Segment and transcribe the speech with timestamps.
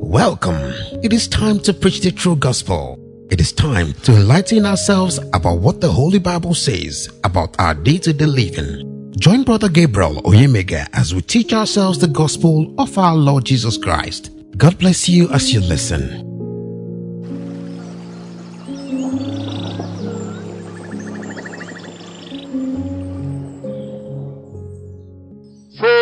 [0.00, 0.72] Welcome.
[1.02, 2.98] It is time to preach the true gospel.
[3.30, 7.98] It is time to enlighten ourselves about what the Holy Bible says about our day
[7.98, 9.12] to day living.
[9.18, 14.30] Join Brother Gabriel Oyemega as we teach ourselves the gospel of our Lord Jesus Christ.
[14.56, 16.31] God bless you as you listen.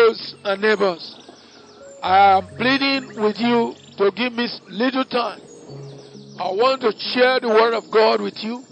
[0.09, 1.15] And uh, neighbors.
[2.01, 5.39] I am pleading with you to give me little time.
[6.39, 8.63] I want to share the word of God with you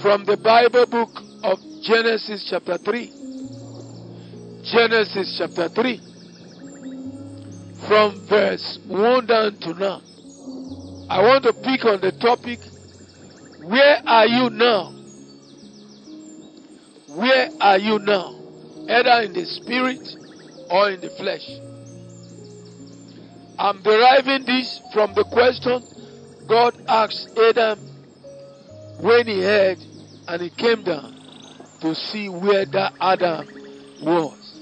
[0.00, 1.10] from the Bible book
[1.44, 3.12] of Genesis chapter 3.
[4.64, 6.00] Genesis chapter 3.
[7.86, 10.00] From verse 1 down to now.
[11.10, 12.60] I want to pick on the topic
[13.62, 14.92] Where are you now?
[17.08, 18.34] Where are you now?
[18.88, 20.16] Either in the spirit
[20.70, 21.48] or in the flesh.
[23.58, 25.82] I'm deriving this from the question
[26.46, 27.78] God asked Adam
[29.00, 29.78] when he heard
[30.28, 31.14] and he came down
[31.80, 33.46] to see where that Adam
[34.02, 34.54] was.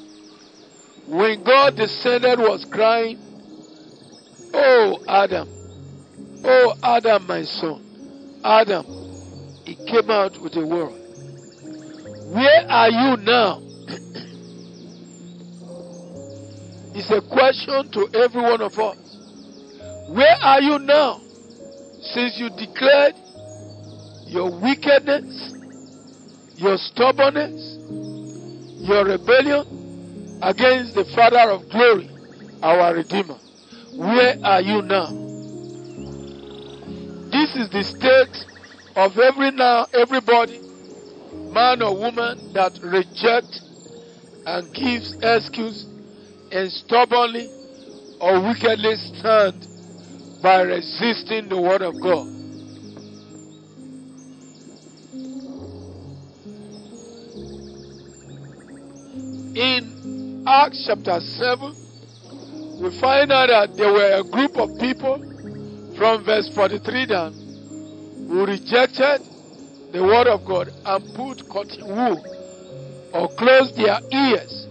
[1.06, 3.18] When God descended was crying,
[4.54, 5.48] Oh Adam,
[6.44, 8.86] oh Adam my son, Adam,
[9.64, 10.92] he came out with a word.
[12.32, 13.65] Where are you now?
[16.98, 18.96] It's a question to every one of us.
[20.08, 21.20] Where are you now?
[22.00, 23.14] Since you declared
[24.24, 25.52] your wickedness,
[26.56, 27.76] your stubbornness,
[28.80, 32.08] your rebellion against the Father of glory,
[32.62, 33.36] our Redeemer.
[33.94, 35.10] Where are you now?
[37.30, 38.46] This is the state
[38.96, 40.60] of every now everybody,
[41.52, 43.60] man or woman that reject
[44.46, 45.84] and gives excuse
[46.52, 47.50] and stubbornly
[48.20, 49.66] or wickedly stand
[50.42, 52.26] by resisting the word of God.
[59.56, 65.16] In Acts chapter 7, we find out that there were a group of people
[65.96, 67.32] from verse 43 down
[68.28, 69.22] who rejected
[69.92, 72.22] the word of God and put cotton wool
[73.14, 74.66] or closed their ears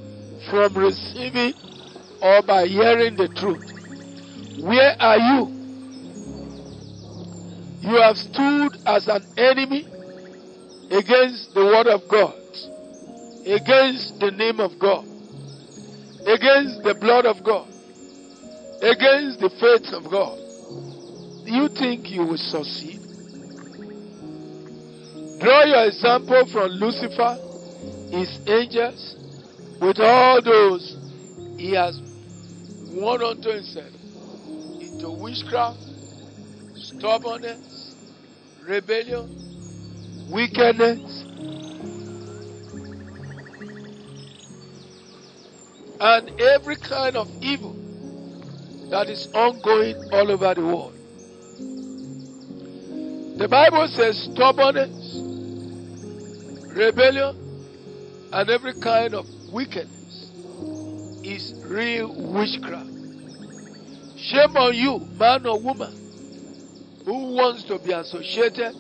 [0.50, 1.54] from receiving
[2.22, 3.72] or by hearing the truth.
[4.64, 5.56] Where are you?
[7.82, 9.86] You have stood as an enemy
[10.90, 12.34] against the word of God,
[13.46, 15.06] against the name of God,
[16.26, 17.68] against the blood of God,
[18.82, 20.40] against the faith of God.
[21.46, 23.02] You think you will succeed?
[25.40, 27.38] Draw your example from Lucifer,
[28.10, 29.16] his angels,
[29.80, 30.98] with all those
[31.58, 32.05] he has
[32.96, 33.94] won unto himself
[34.80, 35.80] into witchcraft,
[36.76, 37.94] stubbornness,
[38.64, 41.24] rebellion, wickedness,
[46.00, 47.74] and every kind of evil
[48.90, 50.94] that is ongoing all over the world.
[53.38, 55.18] The Bible says stubbornness,
[56.74, 59.95] rebellion, and every kind of wickedness
[61.26, 62.90] is real witchcraft.
[64.18, 65.94] Shame on you, man or woman,
[67.06, 68.74] who wants to be associated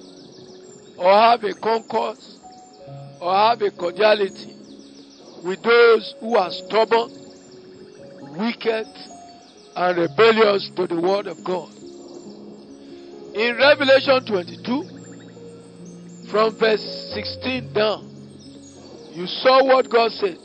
[0.98, 2.38] or have a concourse
[3.20, 4.54] or have a cordiality
[5.44, 7.12] with those who are stubborn,
[8.38, 8.88] wicked,
[9.76, 11.70] and rebellious to the word of God.
[13.36, 14.84] In Revelation 22,
[16.32, 18.10] from verse 16 down,
[19.14, 20.38] you saw what God said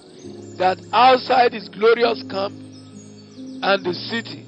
[0.60, 4.44] that outside his glorious camp and the city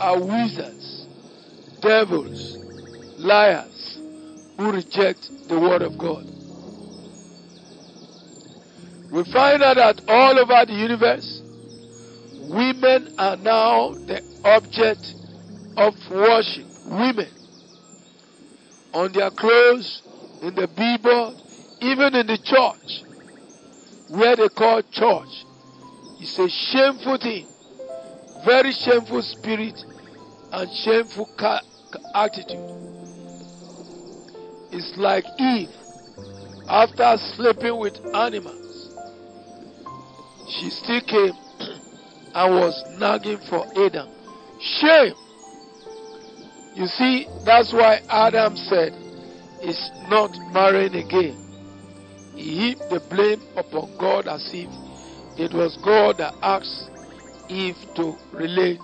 [0.00, 1.06] are wizards,
[1.80, 2.56] devils,
[3.18, 3.98] liars
[4.58, 6.24] who reject the word of God.
[9.12, 11.40] We find out that all over the universe,
[12.50, 15.06] women are now the object
[15.76, 16.66] of worship.
[16.84, 17.30] Women.
[18.92, 20.02] On their clothes,
[20.42, 21.36] in the billboard,
[21.80, 23.11] even in the church,
[24.12, 25.44] where they call church.
[26.20, 27.46] It's a shameful thing.
[28.44, 29.78] Very shameful spirit
[30.52, 31.62] and shameful ca-
[32.14, 32.58] attitude.
[34.70, 35.70] It's like Eve
[36.68, 38.90] after sleeping with animals.
[40.48, 41.32] She still came
[42.34, 44.08] and was nagging for Adam.
[44.60, 45.14] Shame!
[46.74, 48.92] You see, that's why Adam said,
[49.62, 51.41] It's not marrying again.
[52.34, 54.68] He heaped the blame upon God as if
[55.38, 56.90] it was God that asked
[57.48, 58.80] Eve to relate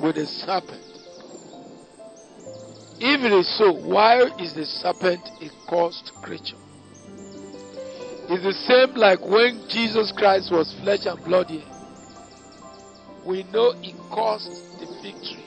[0.00, 0.80] with the serpent.
[2.98, 6.56] If it is so, why is the serpent a cursed creature?
[8.26, 11.66] It's the same like when Jesus Christ was flesh and blood here.
[13.26, 15.44] We know he caused the tree.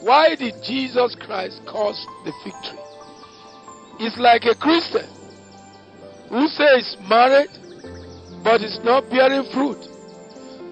[0.00, 2.78] Why did Jesus Christ cause the tree?
[4.00, 5.15] It's like a Christian
[6.28, 7.50] who says married
[8.42, 9.78] but is not bearing fruit.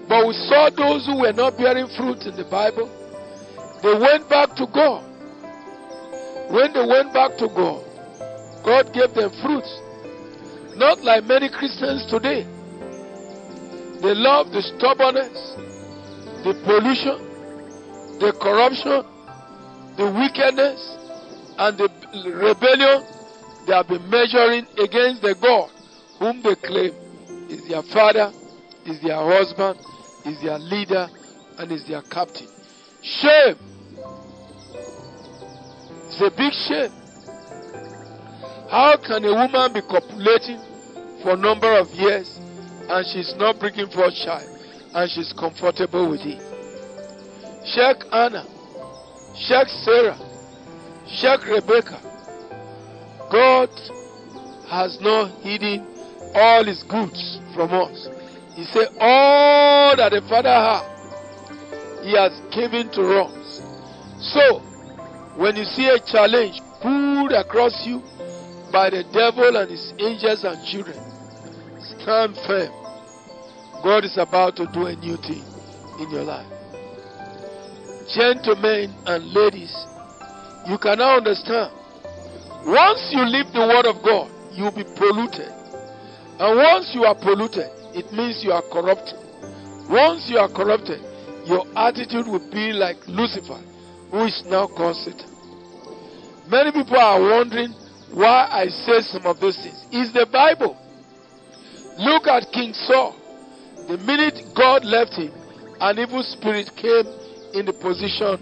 [0.07, 2.87] But we saw those who were not bearing fruit in the Bible.
[3.81, 5.03] They went back to God.
[6.51, 7.83] When they went back to God,
[8.63, 9.71] God gave them fruits.
[10.77, 12.43] Not like many Christians today.
[14.01, 15.55] They love the stubbornness,
[16.43, 17.17] the pollution,
[18.19, 19.03] the corruption,
[19.97, 20.79] the wickedness,
[21.57, 21.89] and the
[22.35, 23.03] rebellion
[23.65, 25.69] they have been measuring against the God
[26.19, 26.93] whom they claim
[27.49, 28.31] is their father,
[28.85, 29.79] is their husband,
[30.25, 31.07] is their leader,
[31.57, 32.47] and is their captain.
[33.01, 33.55] Shame.
[36.07, 36.91] It's a big shame.
[38.69, 40.59] How can a woman be copulating
[41.21, 42.39] for a number of years
[42.89, 44.47] and she's not bringing forth child
[44.93, 46.41] and she's comfortable with it?
[47.75, 48.45] Check Anna,
[49.47, 50.17] check Sarah,
[51.19, 52.14] check Rebecca.
[53.31, 53.69] God
[54.69, 55.85] has not hidden
[56.33, 58.07] all his goods from us.
[58.55, 63.61] He said, All that the Father has, he has given to us.
[64.19, 64.59] So,
[65.37, 68.01] when you see a challenge pulled across you
[68.71, 70.99] by the devil and his angels and children,
[71.99, 72.71] stand firm.
[73.83, 75.43] God is about to do a new thing
[75.99, 76.47] in your life.
[78.15, 79.75] Gentlemen and ladies,
[80.67, 81.71] you can now understand.
[82.65, 85.53] Once you leave the Word of God, you'll be polluted.
[86.39, 89.19] And once you are polluted, it means you are corrupted.
[89.87, 90.99] Once you are corrupted,
[91.45, 93.61] your attitude will be like Lucifer,
[94.09, 95.29] who is now called Satan.
[96.49, 97.69] Many people are wondering
[98.11, 99.85] why I say some of those things.
[99.91, 100.75] Is the Bible.
[101.99, 103.15] Look at King Saul.
[103.87, 105.31] The minute God left him,
[105.79, 107.05] an evil spirit came
[107.53, 108.41] in the position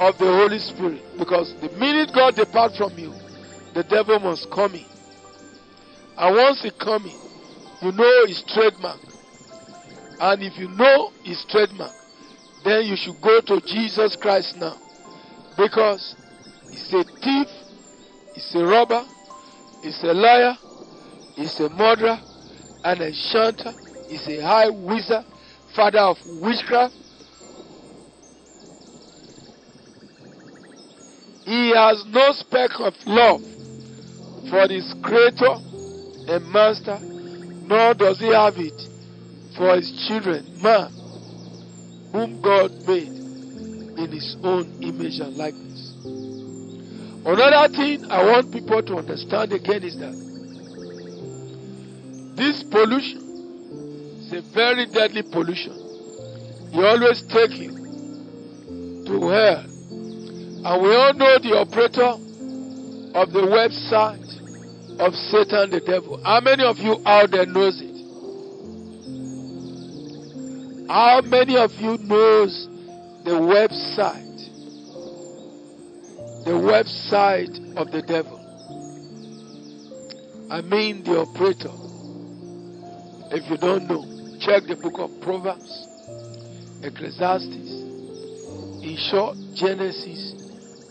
[0.00, 1.00] of the Holy Spirit.
[1.18, 3.12] Because the minute God depart from you,
[3.74, 4.86] the devil must come in.
[6.16, 7.18] And once he come in,
[7.82, 9.00] you know his trademark.
[10.20, 11.92] And if you know his trademark,
[12.64, 14.76] then you should go to Jesus Christ now.
[15.56, 16.14] Because
[16.70, 17.48] he's a thief,
[18.34, 19.04] he's a robber,
[19.82, 20.56] he's a liar,
[21.34, 22.18] he's a murderer,
[22.84, 23.72] an enchanter,
[24.08, 25.24] he's a high wizard,
[25.74, 26.94] father of witchcraft.
[31.44, 33.53] He has no speck of love
[34.50, 35.56] for his creator
[36.28, 36.98] and master,
[37.66, 38.80] nor does he have it
[39.56, 40.90] for his children, man,
[42.12, 43.08] whom God made
[43.98, 45.94] in his own image and likeness.
[47.26, 50.12] Another thing I want people to understand again is that
[52.36, 53.22] this pollution
[54.18, 55.72] is a very deadly pollution.
[56.72, 57.70] It always take you
[59.06, 59.64] to hell.
[60.66, 62.18] And we all know the operator
[63.14, 64.23] of the website
[65.00, 66.22] of Satan the devil.
[66.22, 67.94] How many of you out there knows it?
[70.88, 72.68] How many of you knows
[73.24, 74.22] the website?
[76.44, 78.40] The website of the devil.
[80.50, 81.72] I mean the operator.
[83.34, 84.04] If you don't know,
[84.38, 85.88] check the book of Proverbs,
[86.82, 87.82] Ecclesiastes,
[88.84, 90.34] in short, Genesis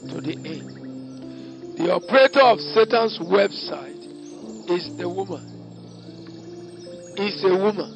[0.09, 0.82] to the end.
[1.75, 5.43] The operator of Satan's website is the woman.
[7.17, 7.91] Is a woman.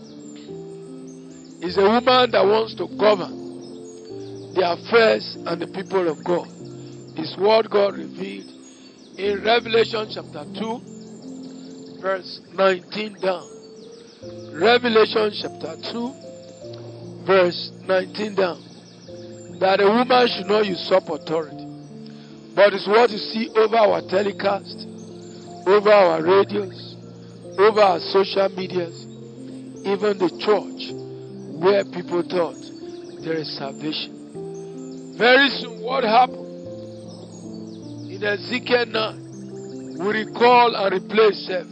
[1.61, 6.47] Is a woman that wants to govern the affairs and the people of God.
[7.17, 8.49] Is what God revealed
[9.17, 13.47] in Revelation chapter 2, verse 19 down.
[14.53, 16.13] Revelation chapter 2,
[17.25, 18.61] verse 19 down.
[19.59, 21.66] That a woman should not usurp authority.
[22.57, 24.87] But it's what you see over our telecast,
[25.67, 26.95] over our radios,
[27.59, 29.05] over our social medias,
[29.85, 30.89] even the church,
[31.61, 32.57] where people thought
[33.23, 35.13] there is salvation.
[35.19, 36.47] Very soon, what happened?
[38.09, 41.67] In Ezekiel 9, we recall and replace self.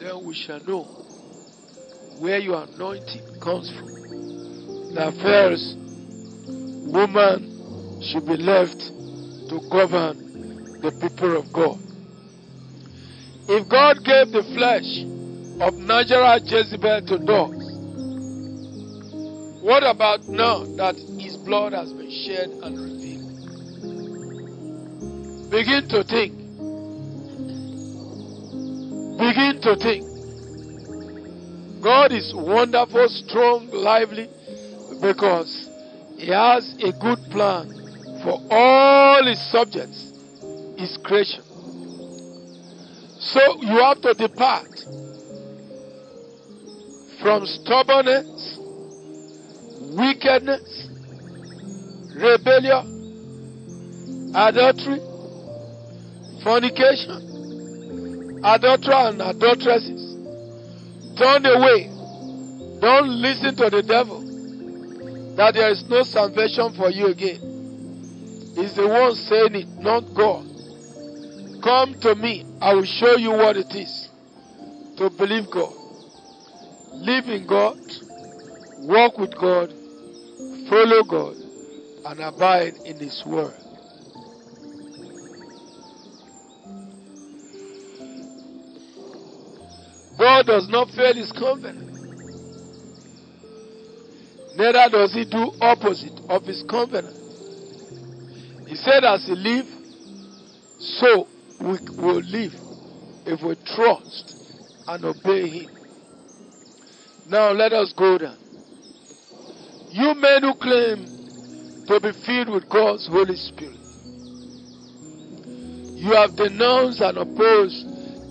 [0.00, 0.84] Then we shall know
[2.20, 3.88] where your anointing comes from.
[4.96, 5.78] That first,
[6.92, 8.92] woman should be left
[9.48, 11.78] to govern the people of God.
[13.48, 15.04] If God gave the flesh
[15.60, 17.64] of natural Jezebel to dogs,
[19.62, 23.16] what about now that his blood has been shed and revealed?
[25.50, 26.32] Begin to think.
[29.18, 30.06] Begin to think.
[31.82, 34.28] God is wonderful, strong, lively,
[35.00, 35.68] because
[36.16, 37.85] He has a good plan
[38.26, 40.10] for all His subjects,
[40.76, 41.44] His creation.
[43.20, 44.84] So you have to depart
[47.22, 48.58] from stubbornness,
[49.96, 50.88] wickedness,
[52.16, 52.84] rebellion,
[54.34, 54.98] adultery,
[56.42, 60.16] fornication, adulterer and adulteresses.
[61.16, 61.90] Turn away.
[62.80, 64.20] Don't listen to the devil
[65.36, 67.55] that there is no salvation for you again.
[68.56, 70.46] He's the one saying it, not God.
[71.62, 72.46] Come to me.
[72.62, 74.08] I will show you what it is
[74.96, 75.74] to believe God.
[76.94, 77.76] Live in God.
[78.78, 79.74] Walk with God.
[80.70, 81.36] Follow God.
[82.06, 83.52] And abide in His Word.
[90.18, 91.92] God does not fail His covenant.
[94.56, 97.25] Neither does He do opposite of His covenant.
[98.66, 99.66] He said, as He live,
[100.78, 101.28] so
[101.60, 102.54] we will live
[103.24, 104.34] if we trust
[104.88, 105.70] and obey Him.
[107.26, 108.38] Now let us go down.
[109.90, 113.80] You men who claim to be filled with God's Holy Spirit,
[115.96, 117.86] you have denounced and opposed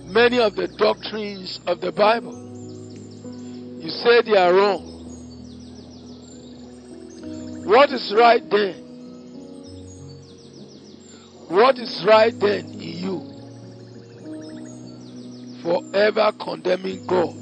[0.06, 2.44] many of the doctrines of the Bible.
[3.82, 4.92] You say they are wrong.
[7.66, 8.85] What is right then?
[11.48, 13.32] What is right then in you?
[15.62, 17.36] Forever condemning God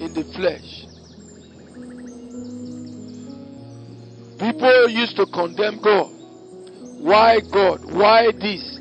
[0.00, 0.86] in the flesh.
[4.38, 6.10] People used to condemn God.
[7.00, 7.84] Why God?
[7.92, 8.80] Why this?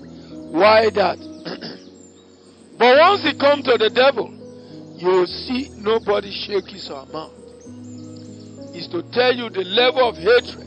[0.51, 1.17] Why that?
[2.77, 4.31] but once it comes to the devil,
[4.95, 7.33] you see nobody shake his mouth.
[8.73, 10.66] Is to tell you the level of hatred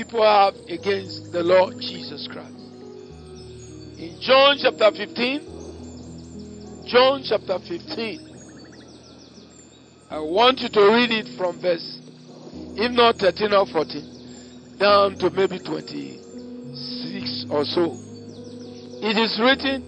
[0.00, 2.56] people have against the Lord Jesus Christ.
[4.00, 8.28] In John chapter 15, John chapter 15,
[10.10, 12.00] I want you to read it from verse,
[12.80, 17.92] if not 13 or 14, down to maybe 26 or so.
[19.04, 19.82] It is written,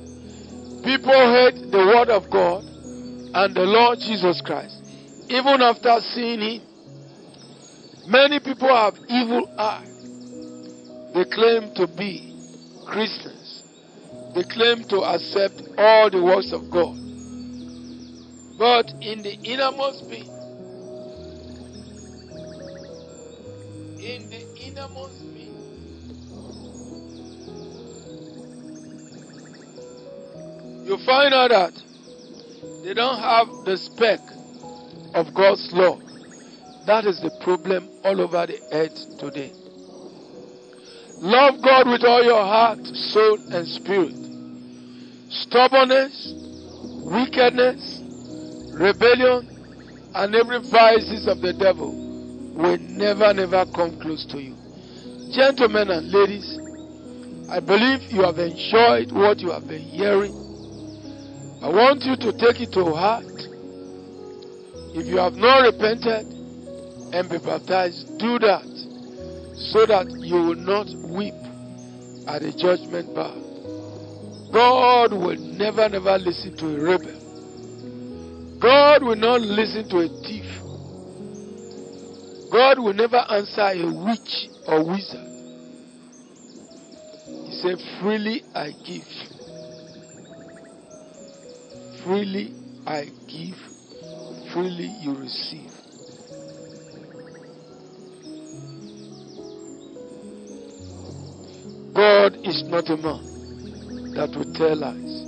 [0.85, 2.65] people hate the word of God
[3.33, 4.77] and the Lord Jesus Christ,
[5.31, 6.61] even after seeing him.
[8.07, 9.92] Many people have evil eyes.
[11.15, 12.35] They claim to be
[12.87, 13.63] Christians.
[14.35, 16.97] They claim to accept all the works of God.
[18.59, 20.29] But in the innermost being,
[23.99, 25.53] in the innermost being,
[30.87, 31.75] you find out that
[32.85, 34.21] they don't have the speck
[35.15, 35.99] of God's law.
[36.87, 39.53] That is the problem all over the earth today.
[41.23, 44.11] Love God with all your heart, soul, and spirit.
[45.31, 46.35] Stubbornness,
[47.07, 48.01] wickedness,
[48.75, 49.47] rebellion,
[50.17, 51.95] and every vices of the devil
[52.57, 54.57] will never, never come close to you.
[55.33, 56.59] Gentlemen and ladies,
[57.49, 60.35] I believe you have enjoyed what you have been hearing.
[61.63, 63.31] I want you to take it to heart.
[64.99, 66.27] If you have not repented
[67.15, 68.72] and be baptized, do that
[69.71, 71.35] so that you will not weep
[72.27, 73.35] at the judgment bar.
[74.53, 77.19] God will never, never listen to a rebel.
[78.61, 80.45] God will not listen to a thief.
[82.53, 85.29] God will never answer a witch or wizard.
[87.27, 89.09] He said, Freely I give.
[92.05, 92.55] Freely
[92.87, 93.57] I give.
[94.53, 95.82] Freely you receive.
[102.23, 105.27] God is not a man that will tell lies.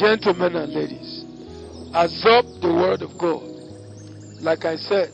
[0.00, 1.26] Gentlemen and ladies,
[1.92, 3.44] absorb the word of God.
[4.40, 5.12] Like I said,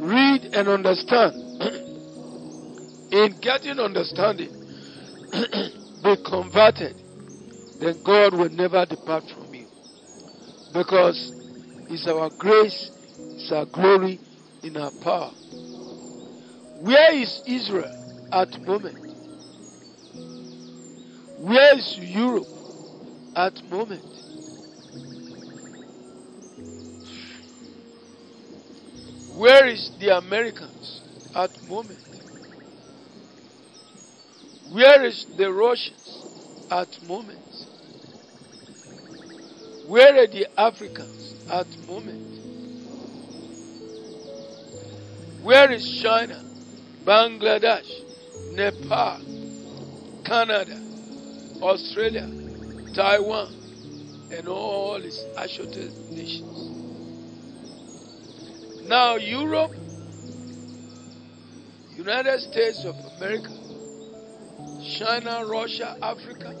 [0.00, 1.36] read and understand.
[3.12, 4.48] In getting understanding,
[6.02, 6.96] be converted,
[7.78, 9.66] then God will never depart from you.
[10.72, 11.32] Because
[11.90, 12.90] it's our grace,
[13.36, 14.20] it's our glory,
[14.62, 15.34] in our power.
[16.80, 19.01] Where is Israel at the moment?
[21.42, 22.52] Where is Europe?
[23.34, 24.04] at moment.
[29.36, 31.00] Where is the Americans
[31.34, 31.98] at moment?
[34.70, 37.38] Where is the Russians at moment?
[39.88, 42.28] Where are the Africans at moment?
[45.42, 46.40] Where is China,
[47.04, 47.90] Bangladesh,
[48.54, 49.20] Nepal,
[50.24, 50.91] Canada,
[51.62, 52.28] Australia,
[52.94, 53.54] Taiwan,
[54.32, 56.58] and all its associated nations?
[58.88, 59.70] Now, Europe,
[61.96, 63.50] United States of America,
[64.98, 66.52] China, Russia, Africa,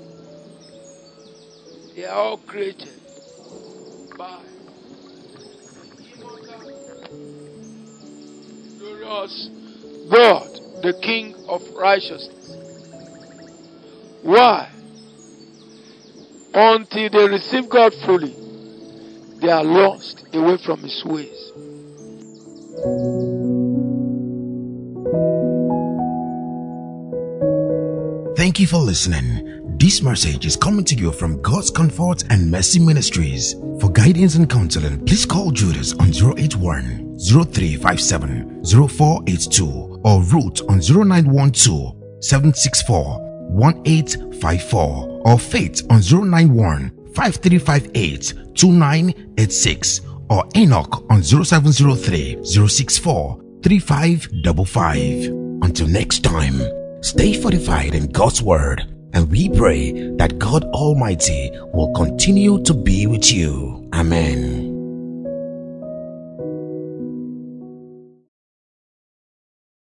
[1.96, 2.88] they are all created
[4.16, 4.40] by
[8.78, 9.50] glorious
[10.10, 10.48] God,
[10.82, 12.56] the King of righteousness.
[14.22, 14.71] Why?
[16.54, 18.34] Until they receive God fully,
[19.40, 21.52] they are lost away from His ways.
[28.36, 29.78] Thank you for listening.
[29.78, 33.54] This message is coming to you from God's Comfort and Mercy Ministries.
[33.80, 41.96] For guidance and counseling, please call Judas on 081 0357 0482 or Ruth on 0912
[42.20, 43.18] 764
[43.48, 50.00] 1854 or Faith on 091 5358 2986
[50.30, 55.26] or Enoch on 0703 064 3555.
[55.62, 56.60] Until next time,
[57.02, 63.06] stay fortified in God's Word and we pray that God Almighty will continue to be
[63.06, 63.88] with you.
[63.92, 64.71] Amen.